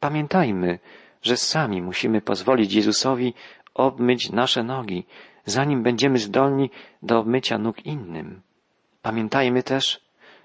Pamiętajmy, 0.00 0.78
że 1.22 1.36
sami 1.36 1.82
musimy 1.82 2.20
pozwolić 2.20 2.72
Jezusowi 2.72 3.34
obmyć 3.74 4.30
nasze 4.30 4.62
nogi, 4.62 5.06
zanim 5.44 5.82
będziemy 5.82 6.18
zdolni 6.18 6.70
do 7.02 7.18
obmycia 7.18 7.58
nóg 7.58 7.86
innym. 7.86 8.42
Pamiętajmy 9.02 9.62
też, 9.62 10.00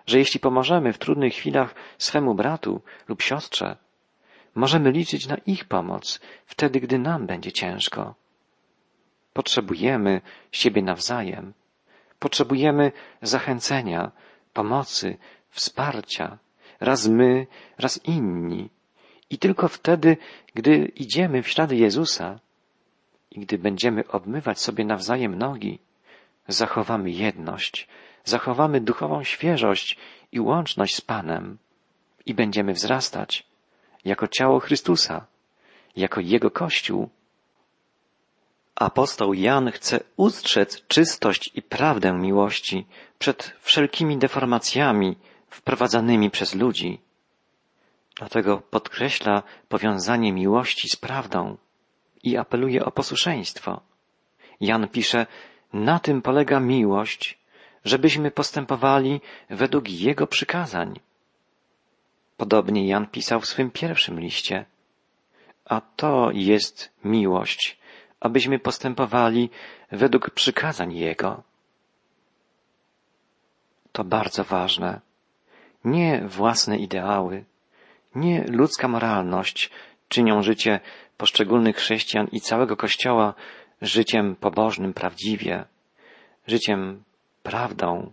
że 0.05 0.17
jeśli 0.19 0.39
pomożemy 0.39 0.93
w 0.93 0.97
trudnych 0.97 1.33
chwilach 1.33 1.75
swemu 1.97 2.35
bratu 2.35 2.81
lub 3.07 3.21
siostrze, 3.21 3.77
możemy 4.55 4.91
liczyć 4.91 5.27
na 5.27 5.37
ich 5.37 5.65
pomoc 5.65 6.19
wtedy, 6.45 6.79
gdy 6.79 6.99
nam 6.99 7.27
będzie 7.27 7.51
ciężko. 7.51 8.15
Potrzebujemy 9.33 10.21
siebie 10.51 10.81
nawzajem. 10.81 11.53
Potrzebujemy 12.19 12.91
zachęcenia, 13.21 14.11
pomocy, 14.53 15.17
wsparcia, 15.49 16.37
raz 16.79 17.07
my, 17.07 17.47
raz 17.77 18.05
inni. 18.05 18.69
I 19.29 19.37
tylko 19.37 19.67
wtedy, 19.67 20.17
gdy 20.53 20.85
idziemy 20.95 21.43
w 21.43 21.49
ślady 21.49 21.75
Jezusa 21.75 22.39
i 23.35 23.39
gdy 23.39 23.57
będziemy 23.57 24.07
obmywać 24.07 24.59
sobie 24.59 24.85
nawzajem 24.85 25.35
nogi, 25.35 25.79
zachowamy 26.47 27.11
jedność, 27.11 27.87
zachowamy 28.23 28.81
duchową 28.81 29.23
świeżość 29.23 29.97
i 30.31 30.39
łączność 30.39 30.95
z 30.95 31.01
Panem 31.01 31.57
i 32.25 32.33
będziemy 32.33 32.73
wzrastać 32.73 33.45
jako 34.05 34.27
ciało 34.27 34.59
Chrystusa, 34.59 35.25
jako 35.95 36.21
Jego 36.21 36.51
Kościół. 36.51 37.09
Apostoł 38.75 39.33
Jan 39.33 39.71
chce 39.71 39.99
ustrzec 40.17 40.87
czystość 40.87 41.51
i 41.55 41.61
prawdę 41.61 42.13
miłości 42.13 42.85
przed 43.19 43.55
wszelkimi 43.59 44.17
deformacjami 44.17 45.15
wprowadzanymi 45.49 46.31
przez 46.31 46.55
ludzi. 46.55 47.01
Dlatego 48.15 48.57
podkreśla 48.57 49.43
powiązanie 49.69 50.33
miłości 50.33 50.89
z 50.89 50.95
prawdą 50.95 51.57
i 52.25 52.37
apeluje 52.37 52.85
o 52.85 52.91
posłuszeństwo. 52.91 53.81
Jan 54.61 54.87
pisze, 54.87 55.25
na 55.73 55.99
tym 55.99 56.21
polega 56.21 56.59
miłość, 56.59 57.37
żebyśmy 57.85 58.31
postępowali 58.31 59.21
według 59.49 59.89
Jego 59.89 60.27
przykazań. 60.27 60.99
Podobnie 62.37 62.87
Jan 62.87 63.07
pisał 63.07 63.39
w 63.39 63.45
swym 63.45 63.71
pierwszym 63.71 64.19
liście. 64.19 64.65
A 65.65 65.81
to 65.81 66.29
jest 66.33 66.91
miłość, 67.03 67.77
abyśmy 68.19 68.59
postępowali 68.59 69.49
według 69.91 70.29
przykazań 70.29 70.93
Jego. 70.93 71.43
To 73.91 74.03
bardzo 74.03 74.43
ważne. 74.43 75.01
Nie 75.85 76.21
własne 76.27 76.77
ideały, 76.77 77.45
nie 78.15 78.45
ludzka 78.47 78.87
moralność 78.87 79.71
czynią 80.09 80.41
życie 80.41 80.79
poszczególnych 81.17 81.75
chrześcijan 81.75 82.27
i 82.31 82.41
całego 82.41 82.77
Kościoła 82.77 83.33
życiem 83.81 84.35
pobożnym 84.35 84.93
prawdziwie, 84.93 85.65
życiem 86.47 87.03
prawdą. 87.43 88.11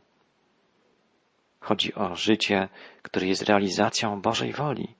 Chodzi 1.61 1.95
o 1.95 2.17
życie, 2.17 2.69
które 3.03 3.27
jest 3.27 3.43
realizacją 3.43 4.21
Bożej 4.21 4.53
woli. 4.53 4.95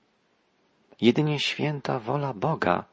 Jedynie 1.01 1.39
święta 1.39 1.99
wola 1.99 2.33
Boga 2.33 2.85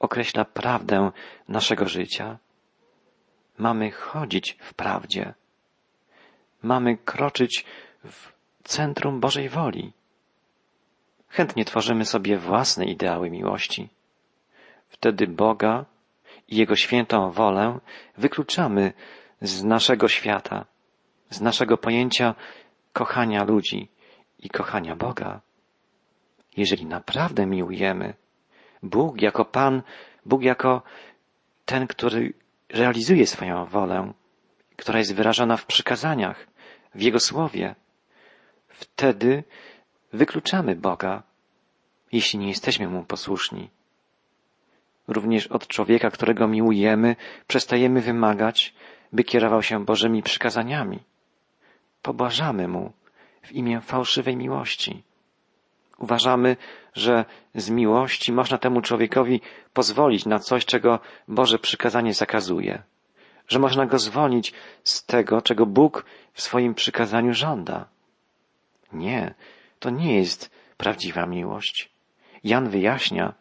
określa 0.00 0.44
prawdę 0.44 1.10
naszego 1.48 1.88
życia. 1.88 2.38
Mamy 3.58 3.90
chodzić 3.90 4.56
w 4.60 4.74
prawdzie. 4.74 5.34
Mamy 6.62 6.96
kroczyć 6.96 7.64
w 8.04 8.32
centrum 8.62 9.20
Bożej 9.20 9.48
woli. 9.48 9.92
Chętnie 11.28 11.64
tworzymy 11.64 12.04
sobie 12.04 12.38
własne 12.38 12.84
ideały 12.84 13.30
miłości. 13.30 13.88
Wtedy 14.88 15.26
Boga 15.26 15.84
i 16.48 16.56
Jego 16.56 16.76
świętą 16.76 17.30
wolę 17.30 17.78
wykluczamy 18.16 18.92
z 19.40 19.64
naszego 19.64 20.08
świata, 20.08 20.64
z 21.30 21.40
naszego 21.40 21.76
pojęcia 21.76 22.34
kochania 22.92 23.44
ludzi 23.44 23.88
i 24.38 24.48
kochania 24.48 24.96
Boga. 24.96 25.40
Jeżeli 26.56 26.86
naprawdę 26.86 27.46
miłujemy, 27.46 28.14
Bóg 28.82 29.22
jako 29.22 29.44
Pan, 29.44 29.82
Bóg 30.26 30.42
jako 30.42 30.82
ten, 31.64 31.86
który 31.86 32.32
realizuje 32.68 33.26
swoją 33.26 33.64
wolę, 33.64 34.12
która 34.76 34.98
jest 34.98 35.14
wyrażona 35.14 35.56
w 35.56 35.66
przykazaniach, 35.66 36.46
w 36.94 37.00
Jego 37.00 37.20
słowie, 37.20 37.74
wtedy 38.68 39.44
wykluczamy 40.12 40.76
Boga, 40.76 41.22
jeśli 42.12 42.38
nie 42.38 42.48
jesteśmy 42.48 42.88
Mu 42.88 43.04
posłuszni. 43.04 43.70
Również 45.08 45.46
od 45.46 45.66
człowieka, 45.66 46.10
którego 46.10 46.48
miłujemy, 46.48 47.16
przestajemy 47.46 48.00
wymagać, 48.00 48.74
by 49.12 49.24
kierował 49.24 49.62
się 49.62 49.84
Bożymi 49.84 50.22
przykazaniami. 50.22 50.98
pobłażamy 52.02 52.68
Mu 52.68 52.92
w 53.42 53.52
imię 53.52 53.80
fałszywej 53.80 54.36
miłości. 54.36 55.02
Uważamy, 55.98 56.56
że 56.94 57.24
z 57.54 57.70
miłości 57.70 58.32
można 58.32 58.58
temu 58.58 58.80
człowiekowi 58.80 59.40
pozwolić 59.72 60.26
na 60.26 60.38
coś, 60.38 60.64
czego 60.64 61.00
Boże 61.28 61.58
przykazanie 61.58 62.14
zakazuje, 62.14 62.82
że 63.48 63.58
można 63.58 63.86
go 63.86 63.98
zwolnić 63.98 64.52
z 64.84 65.04
tego, 65.04 65.42
czego 65.42 65.66
Bóg 65.66 66.04
w 66.32 66.42
swoim 66.42 66.74
przykazaniu 66.74 67.34
żąda. 67.34 67.86
Nie, 68.92 69.34
to 69.78 69.90
nie 69.90 70.16
jest 70.16 70.50
prawdziwa 70.76 71.26
miłość. 71.26 71.90
Jan 72.44 72.68
wyjaśnia, 72.68 73.34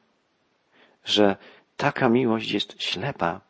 że 1.06 1.36
taka 1.78 2.10
miłość 2.10 2.52
jest 2.52 2.82
ślepa 2.84 3.42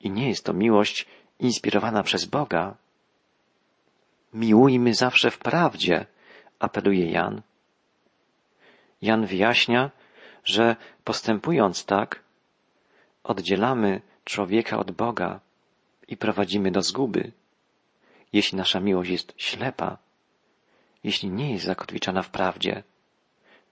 i 0.00 0.10
nie 0.10 0.28
jest 0.28 0.44
to 0.44 0.52
miłość 0.52 1.06
inspirowana 1.38 2.02
przez 2.02 2.24
Boga. 2.24 2.76
Miłujmy 4.34 4.94
zawsze 4.94 5.30
w 5.30 5.38
prawdzie, 5.38 6.06
apeluje 6.58 7.10
Jan. 7.10 7.42
Jan 9.02 9.26
wyjaśnia, 9.26 9.90
że 10.44 10.76
postępując 11.04 11.84
tak, 11.84 12.22
oddzielamy 13.24 14.00
człowieka 14.24 14.78
od 14.78 14.90
Boga 14.90 15.40
i 16.08 16.16
prowadzimy 16.16 16.70
do 16.70 16.82
zguby. 16.82 17.32
Jeśli 18.32 18.58
nasza 18.58 18.80
miłość 18.80 19.10
jest 19.10 19.34
ślepa, 19.36 19.98
jeśli 21.04 21.30
nie 21.30 21.52
jest 21.52 21.64
zakotwiczona 21.64 22.22
w 22.22 22.30
prawdzie, 22.30 22.82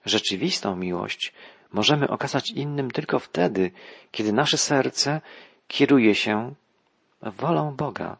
rzeczywistą 0.04 0.76
miłość 0.76 1.32
możemy 1.72 2.08
okazać 2.08 2.50
innym 2.50 2.90
tylko 2.90 3.18
wtedy, 3.18 3.70
kiedy 4.10 4.32
nasze 4.32 4.58
serce 4.58 5.20
kieruje 5.68 6.14
się 6.14 6.54
wolą 7.22 7.76
Boga, 7.76 8.16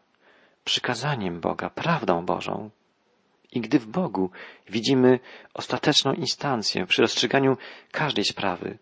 przykazaniem 0.63 1.39
Boga, 1.39 1.69
prawdą 1.69 2.25
Bożą. 2.25 2.69
I 3.51 3.61
gdy 3.61 3.79
w 3.79 3.87
Bogu 3.87 4.31
widzimy 4.69 5.19
ostateczną 5.53 6.13
instancję 6.13 6.85
przy 6.85 7.01
rozstrzyganiu 7.01 7.57
każdej 7.91 8.25
sprawy, 8.25 8.77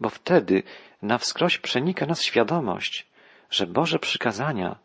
bo 0.00 0.08
wtedy 0.08 0.62
na 1.02 1.18
wskroś 1.18 1.58
przenika 1.58 2.06
nas 2.06 2.22
świadomość, 2.22 3.06
że 3.50 3.66
Boże 3.66 3.98
przykazania 3.98 4.78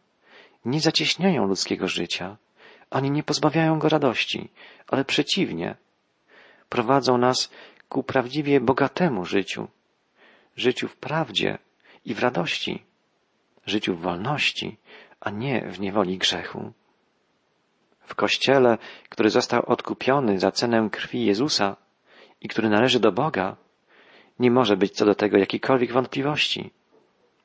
nie 0.66 0.82
zacieśniają 0.82 1.46
ludzkiego 1.46 1.88
życia, 1.88 2.38
ani 2.90 3.12
nie 3.12 3.24
pozbawiają 3.24 3.80
go 3.80 3.90
radości, 3.90 4.50
ale 4.88 5.06
przeciwnie, 5.06 5.76
prowadzą 6.70 7.18
nas 7.18 7.52
ku 7.90 8.04
prawdziwie 8.04 8.62
bogatemu 8.62 9.26
życiu, 9.26 9.68
życiu 10.56 10.88
w 10.88 10.96
prawdzie 10.96 11.58
i 12.06 12.14
w 12.14 12.20
radości, 12.20 12.84
życiu 13.66 13.96
w 13.96 14.02
wolności, 14.02 14.78
a 15.20 15.30
nie 15.30 15.62
w 15.62 15.80
niewoli 15.80 16.18
grzechu. 16.18 16.72
W 18.02 18.16
Kościele, 18.16 18.78
który 19.10 19.30
został 19.30 19.66
odkupiony 19.66 20.40
za 20.40 20.52
cenę 20.52 20.90
krwi 20.92 21.26
Jezusa 21.26 21.76
i 22.42 22.48
który 22.48 22.70
należy 22.70 23.00
do 23.00 23.12
Boga, 23.12 23.56
nie 24.40 24.52
może 24.52 24.78
być 24.78 24.92
co 24.92 25.06
do 25.06 25.16
tego 25.16 25.38
jakiejkolwiek 25.38 25.92
wątpliwości. 25.92 26.72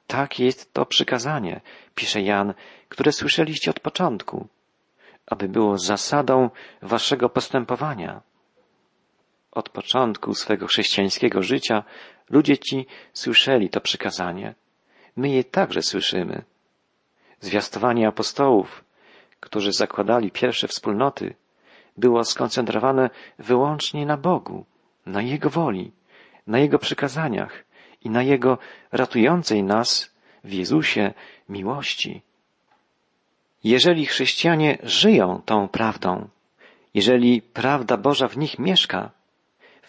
Tak 0.06 0.38
jest 0.38 0.74
to 0.74 0.86
przykazanie, 0.86 1.60
pisze 1.94 2.22
Jan, 2.22 2.54
które 2.88 3.12
słyszeliście 3.12 3.70
od 3.70 3.80
początku, 3.80 4.48
aby 5.26 5.48
było 5.48 5.78
zasadą 5.78 6.50
waszego 6.82 7.28
postępowania. 7.28 8.22
Od 9.52 9.68
początku 9.68 10.34
swego 10.34 10.66
chrześcijańskiego 10.66 11.42
życia 11.42 11.84
ludzie 12.30 12.58
ci 12.58 12.86
słyszeli 13.12 13.70
to 13.70 13.80
przykazanie. 13.80 14.54
My 15.16 15.28
je 15.28 15.44
także 15.44 15.82
słyszymy. 15.82 16.42
Zwiastowanie 17.40 18.08
apostołów, 18.08 18.84
którzy 19.40 19.72
zakładali 19.72 20.30
pierwsze 20.30 20.68
wspólnoty, 20.68 21.34
było 21.96 22.24
skoncentrowane 22.24 23.10
wyłącznie 23.38 24.06
na 24.06 24.16
Bogu, 24.16 24.64
na 25.06 25.22
Jego 25.22 25.50
woli, 25.50 25.92
na 26.46 26.58
Jego 26.58 26.78
przykazaniach 26.78 27.64
i 28.04 28.10
na 28.10 28.22
Jego 28.22 28.58
ratującej 28.92 29.62
nas 29.62 30.14
w 30.44 30.52
Jezusie 30.52 31.14
miłości. 31.48 32.22
Jeżeli 33.64 34.06
chrześcijanie 34.06 34.78
żyją 34.82 35.42
tą 35.44 35.68
prawdą, 35.68 36.28
jeżeli 36.94 37.42
prawda 37.42 37.96
Boża 37.96 38.28
w 38.28 38.36
nich 38.36 38.58
mieszka, 38.58 39.10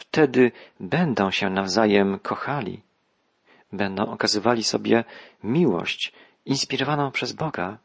wtedy 0.02 0.52
będą 0.80 1.32
się 1.32 1.50
nawzajem 1.50 2.20
kochali, 2.20 2.82
będą 3.72 4.06
okazywali 4.06 4.64
sobie 4.64 5.04
miłość 5.44 6.14
inspirowaną 6.46 7.12
przez 7.12 7.32
Boga, 7.34 7.78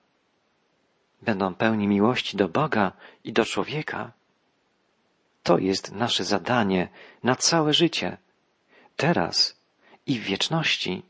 będą 1.23 1.55
pełni 1.55 1.87
miłości 1.89 2.37
do 2.37 2.49
Boga 2.49 2.93
i 3.25 3.33
do 3.33 3.45
człowieka. 3.45 4.13
To 5.43 5.59
jest 5.59 5.93
nasze 5.93 6.25
zadanie 6.25 6.89
na 7.23 7.37
całe 7.37 7.73
życie, 7.73 8.17
teraz 8.97 9.61
i 10.07 10.19
w 10.19 10.23
wieczności. 10.23 11.03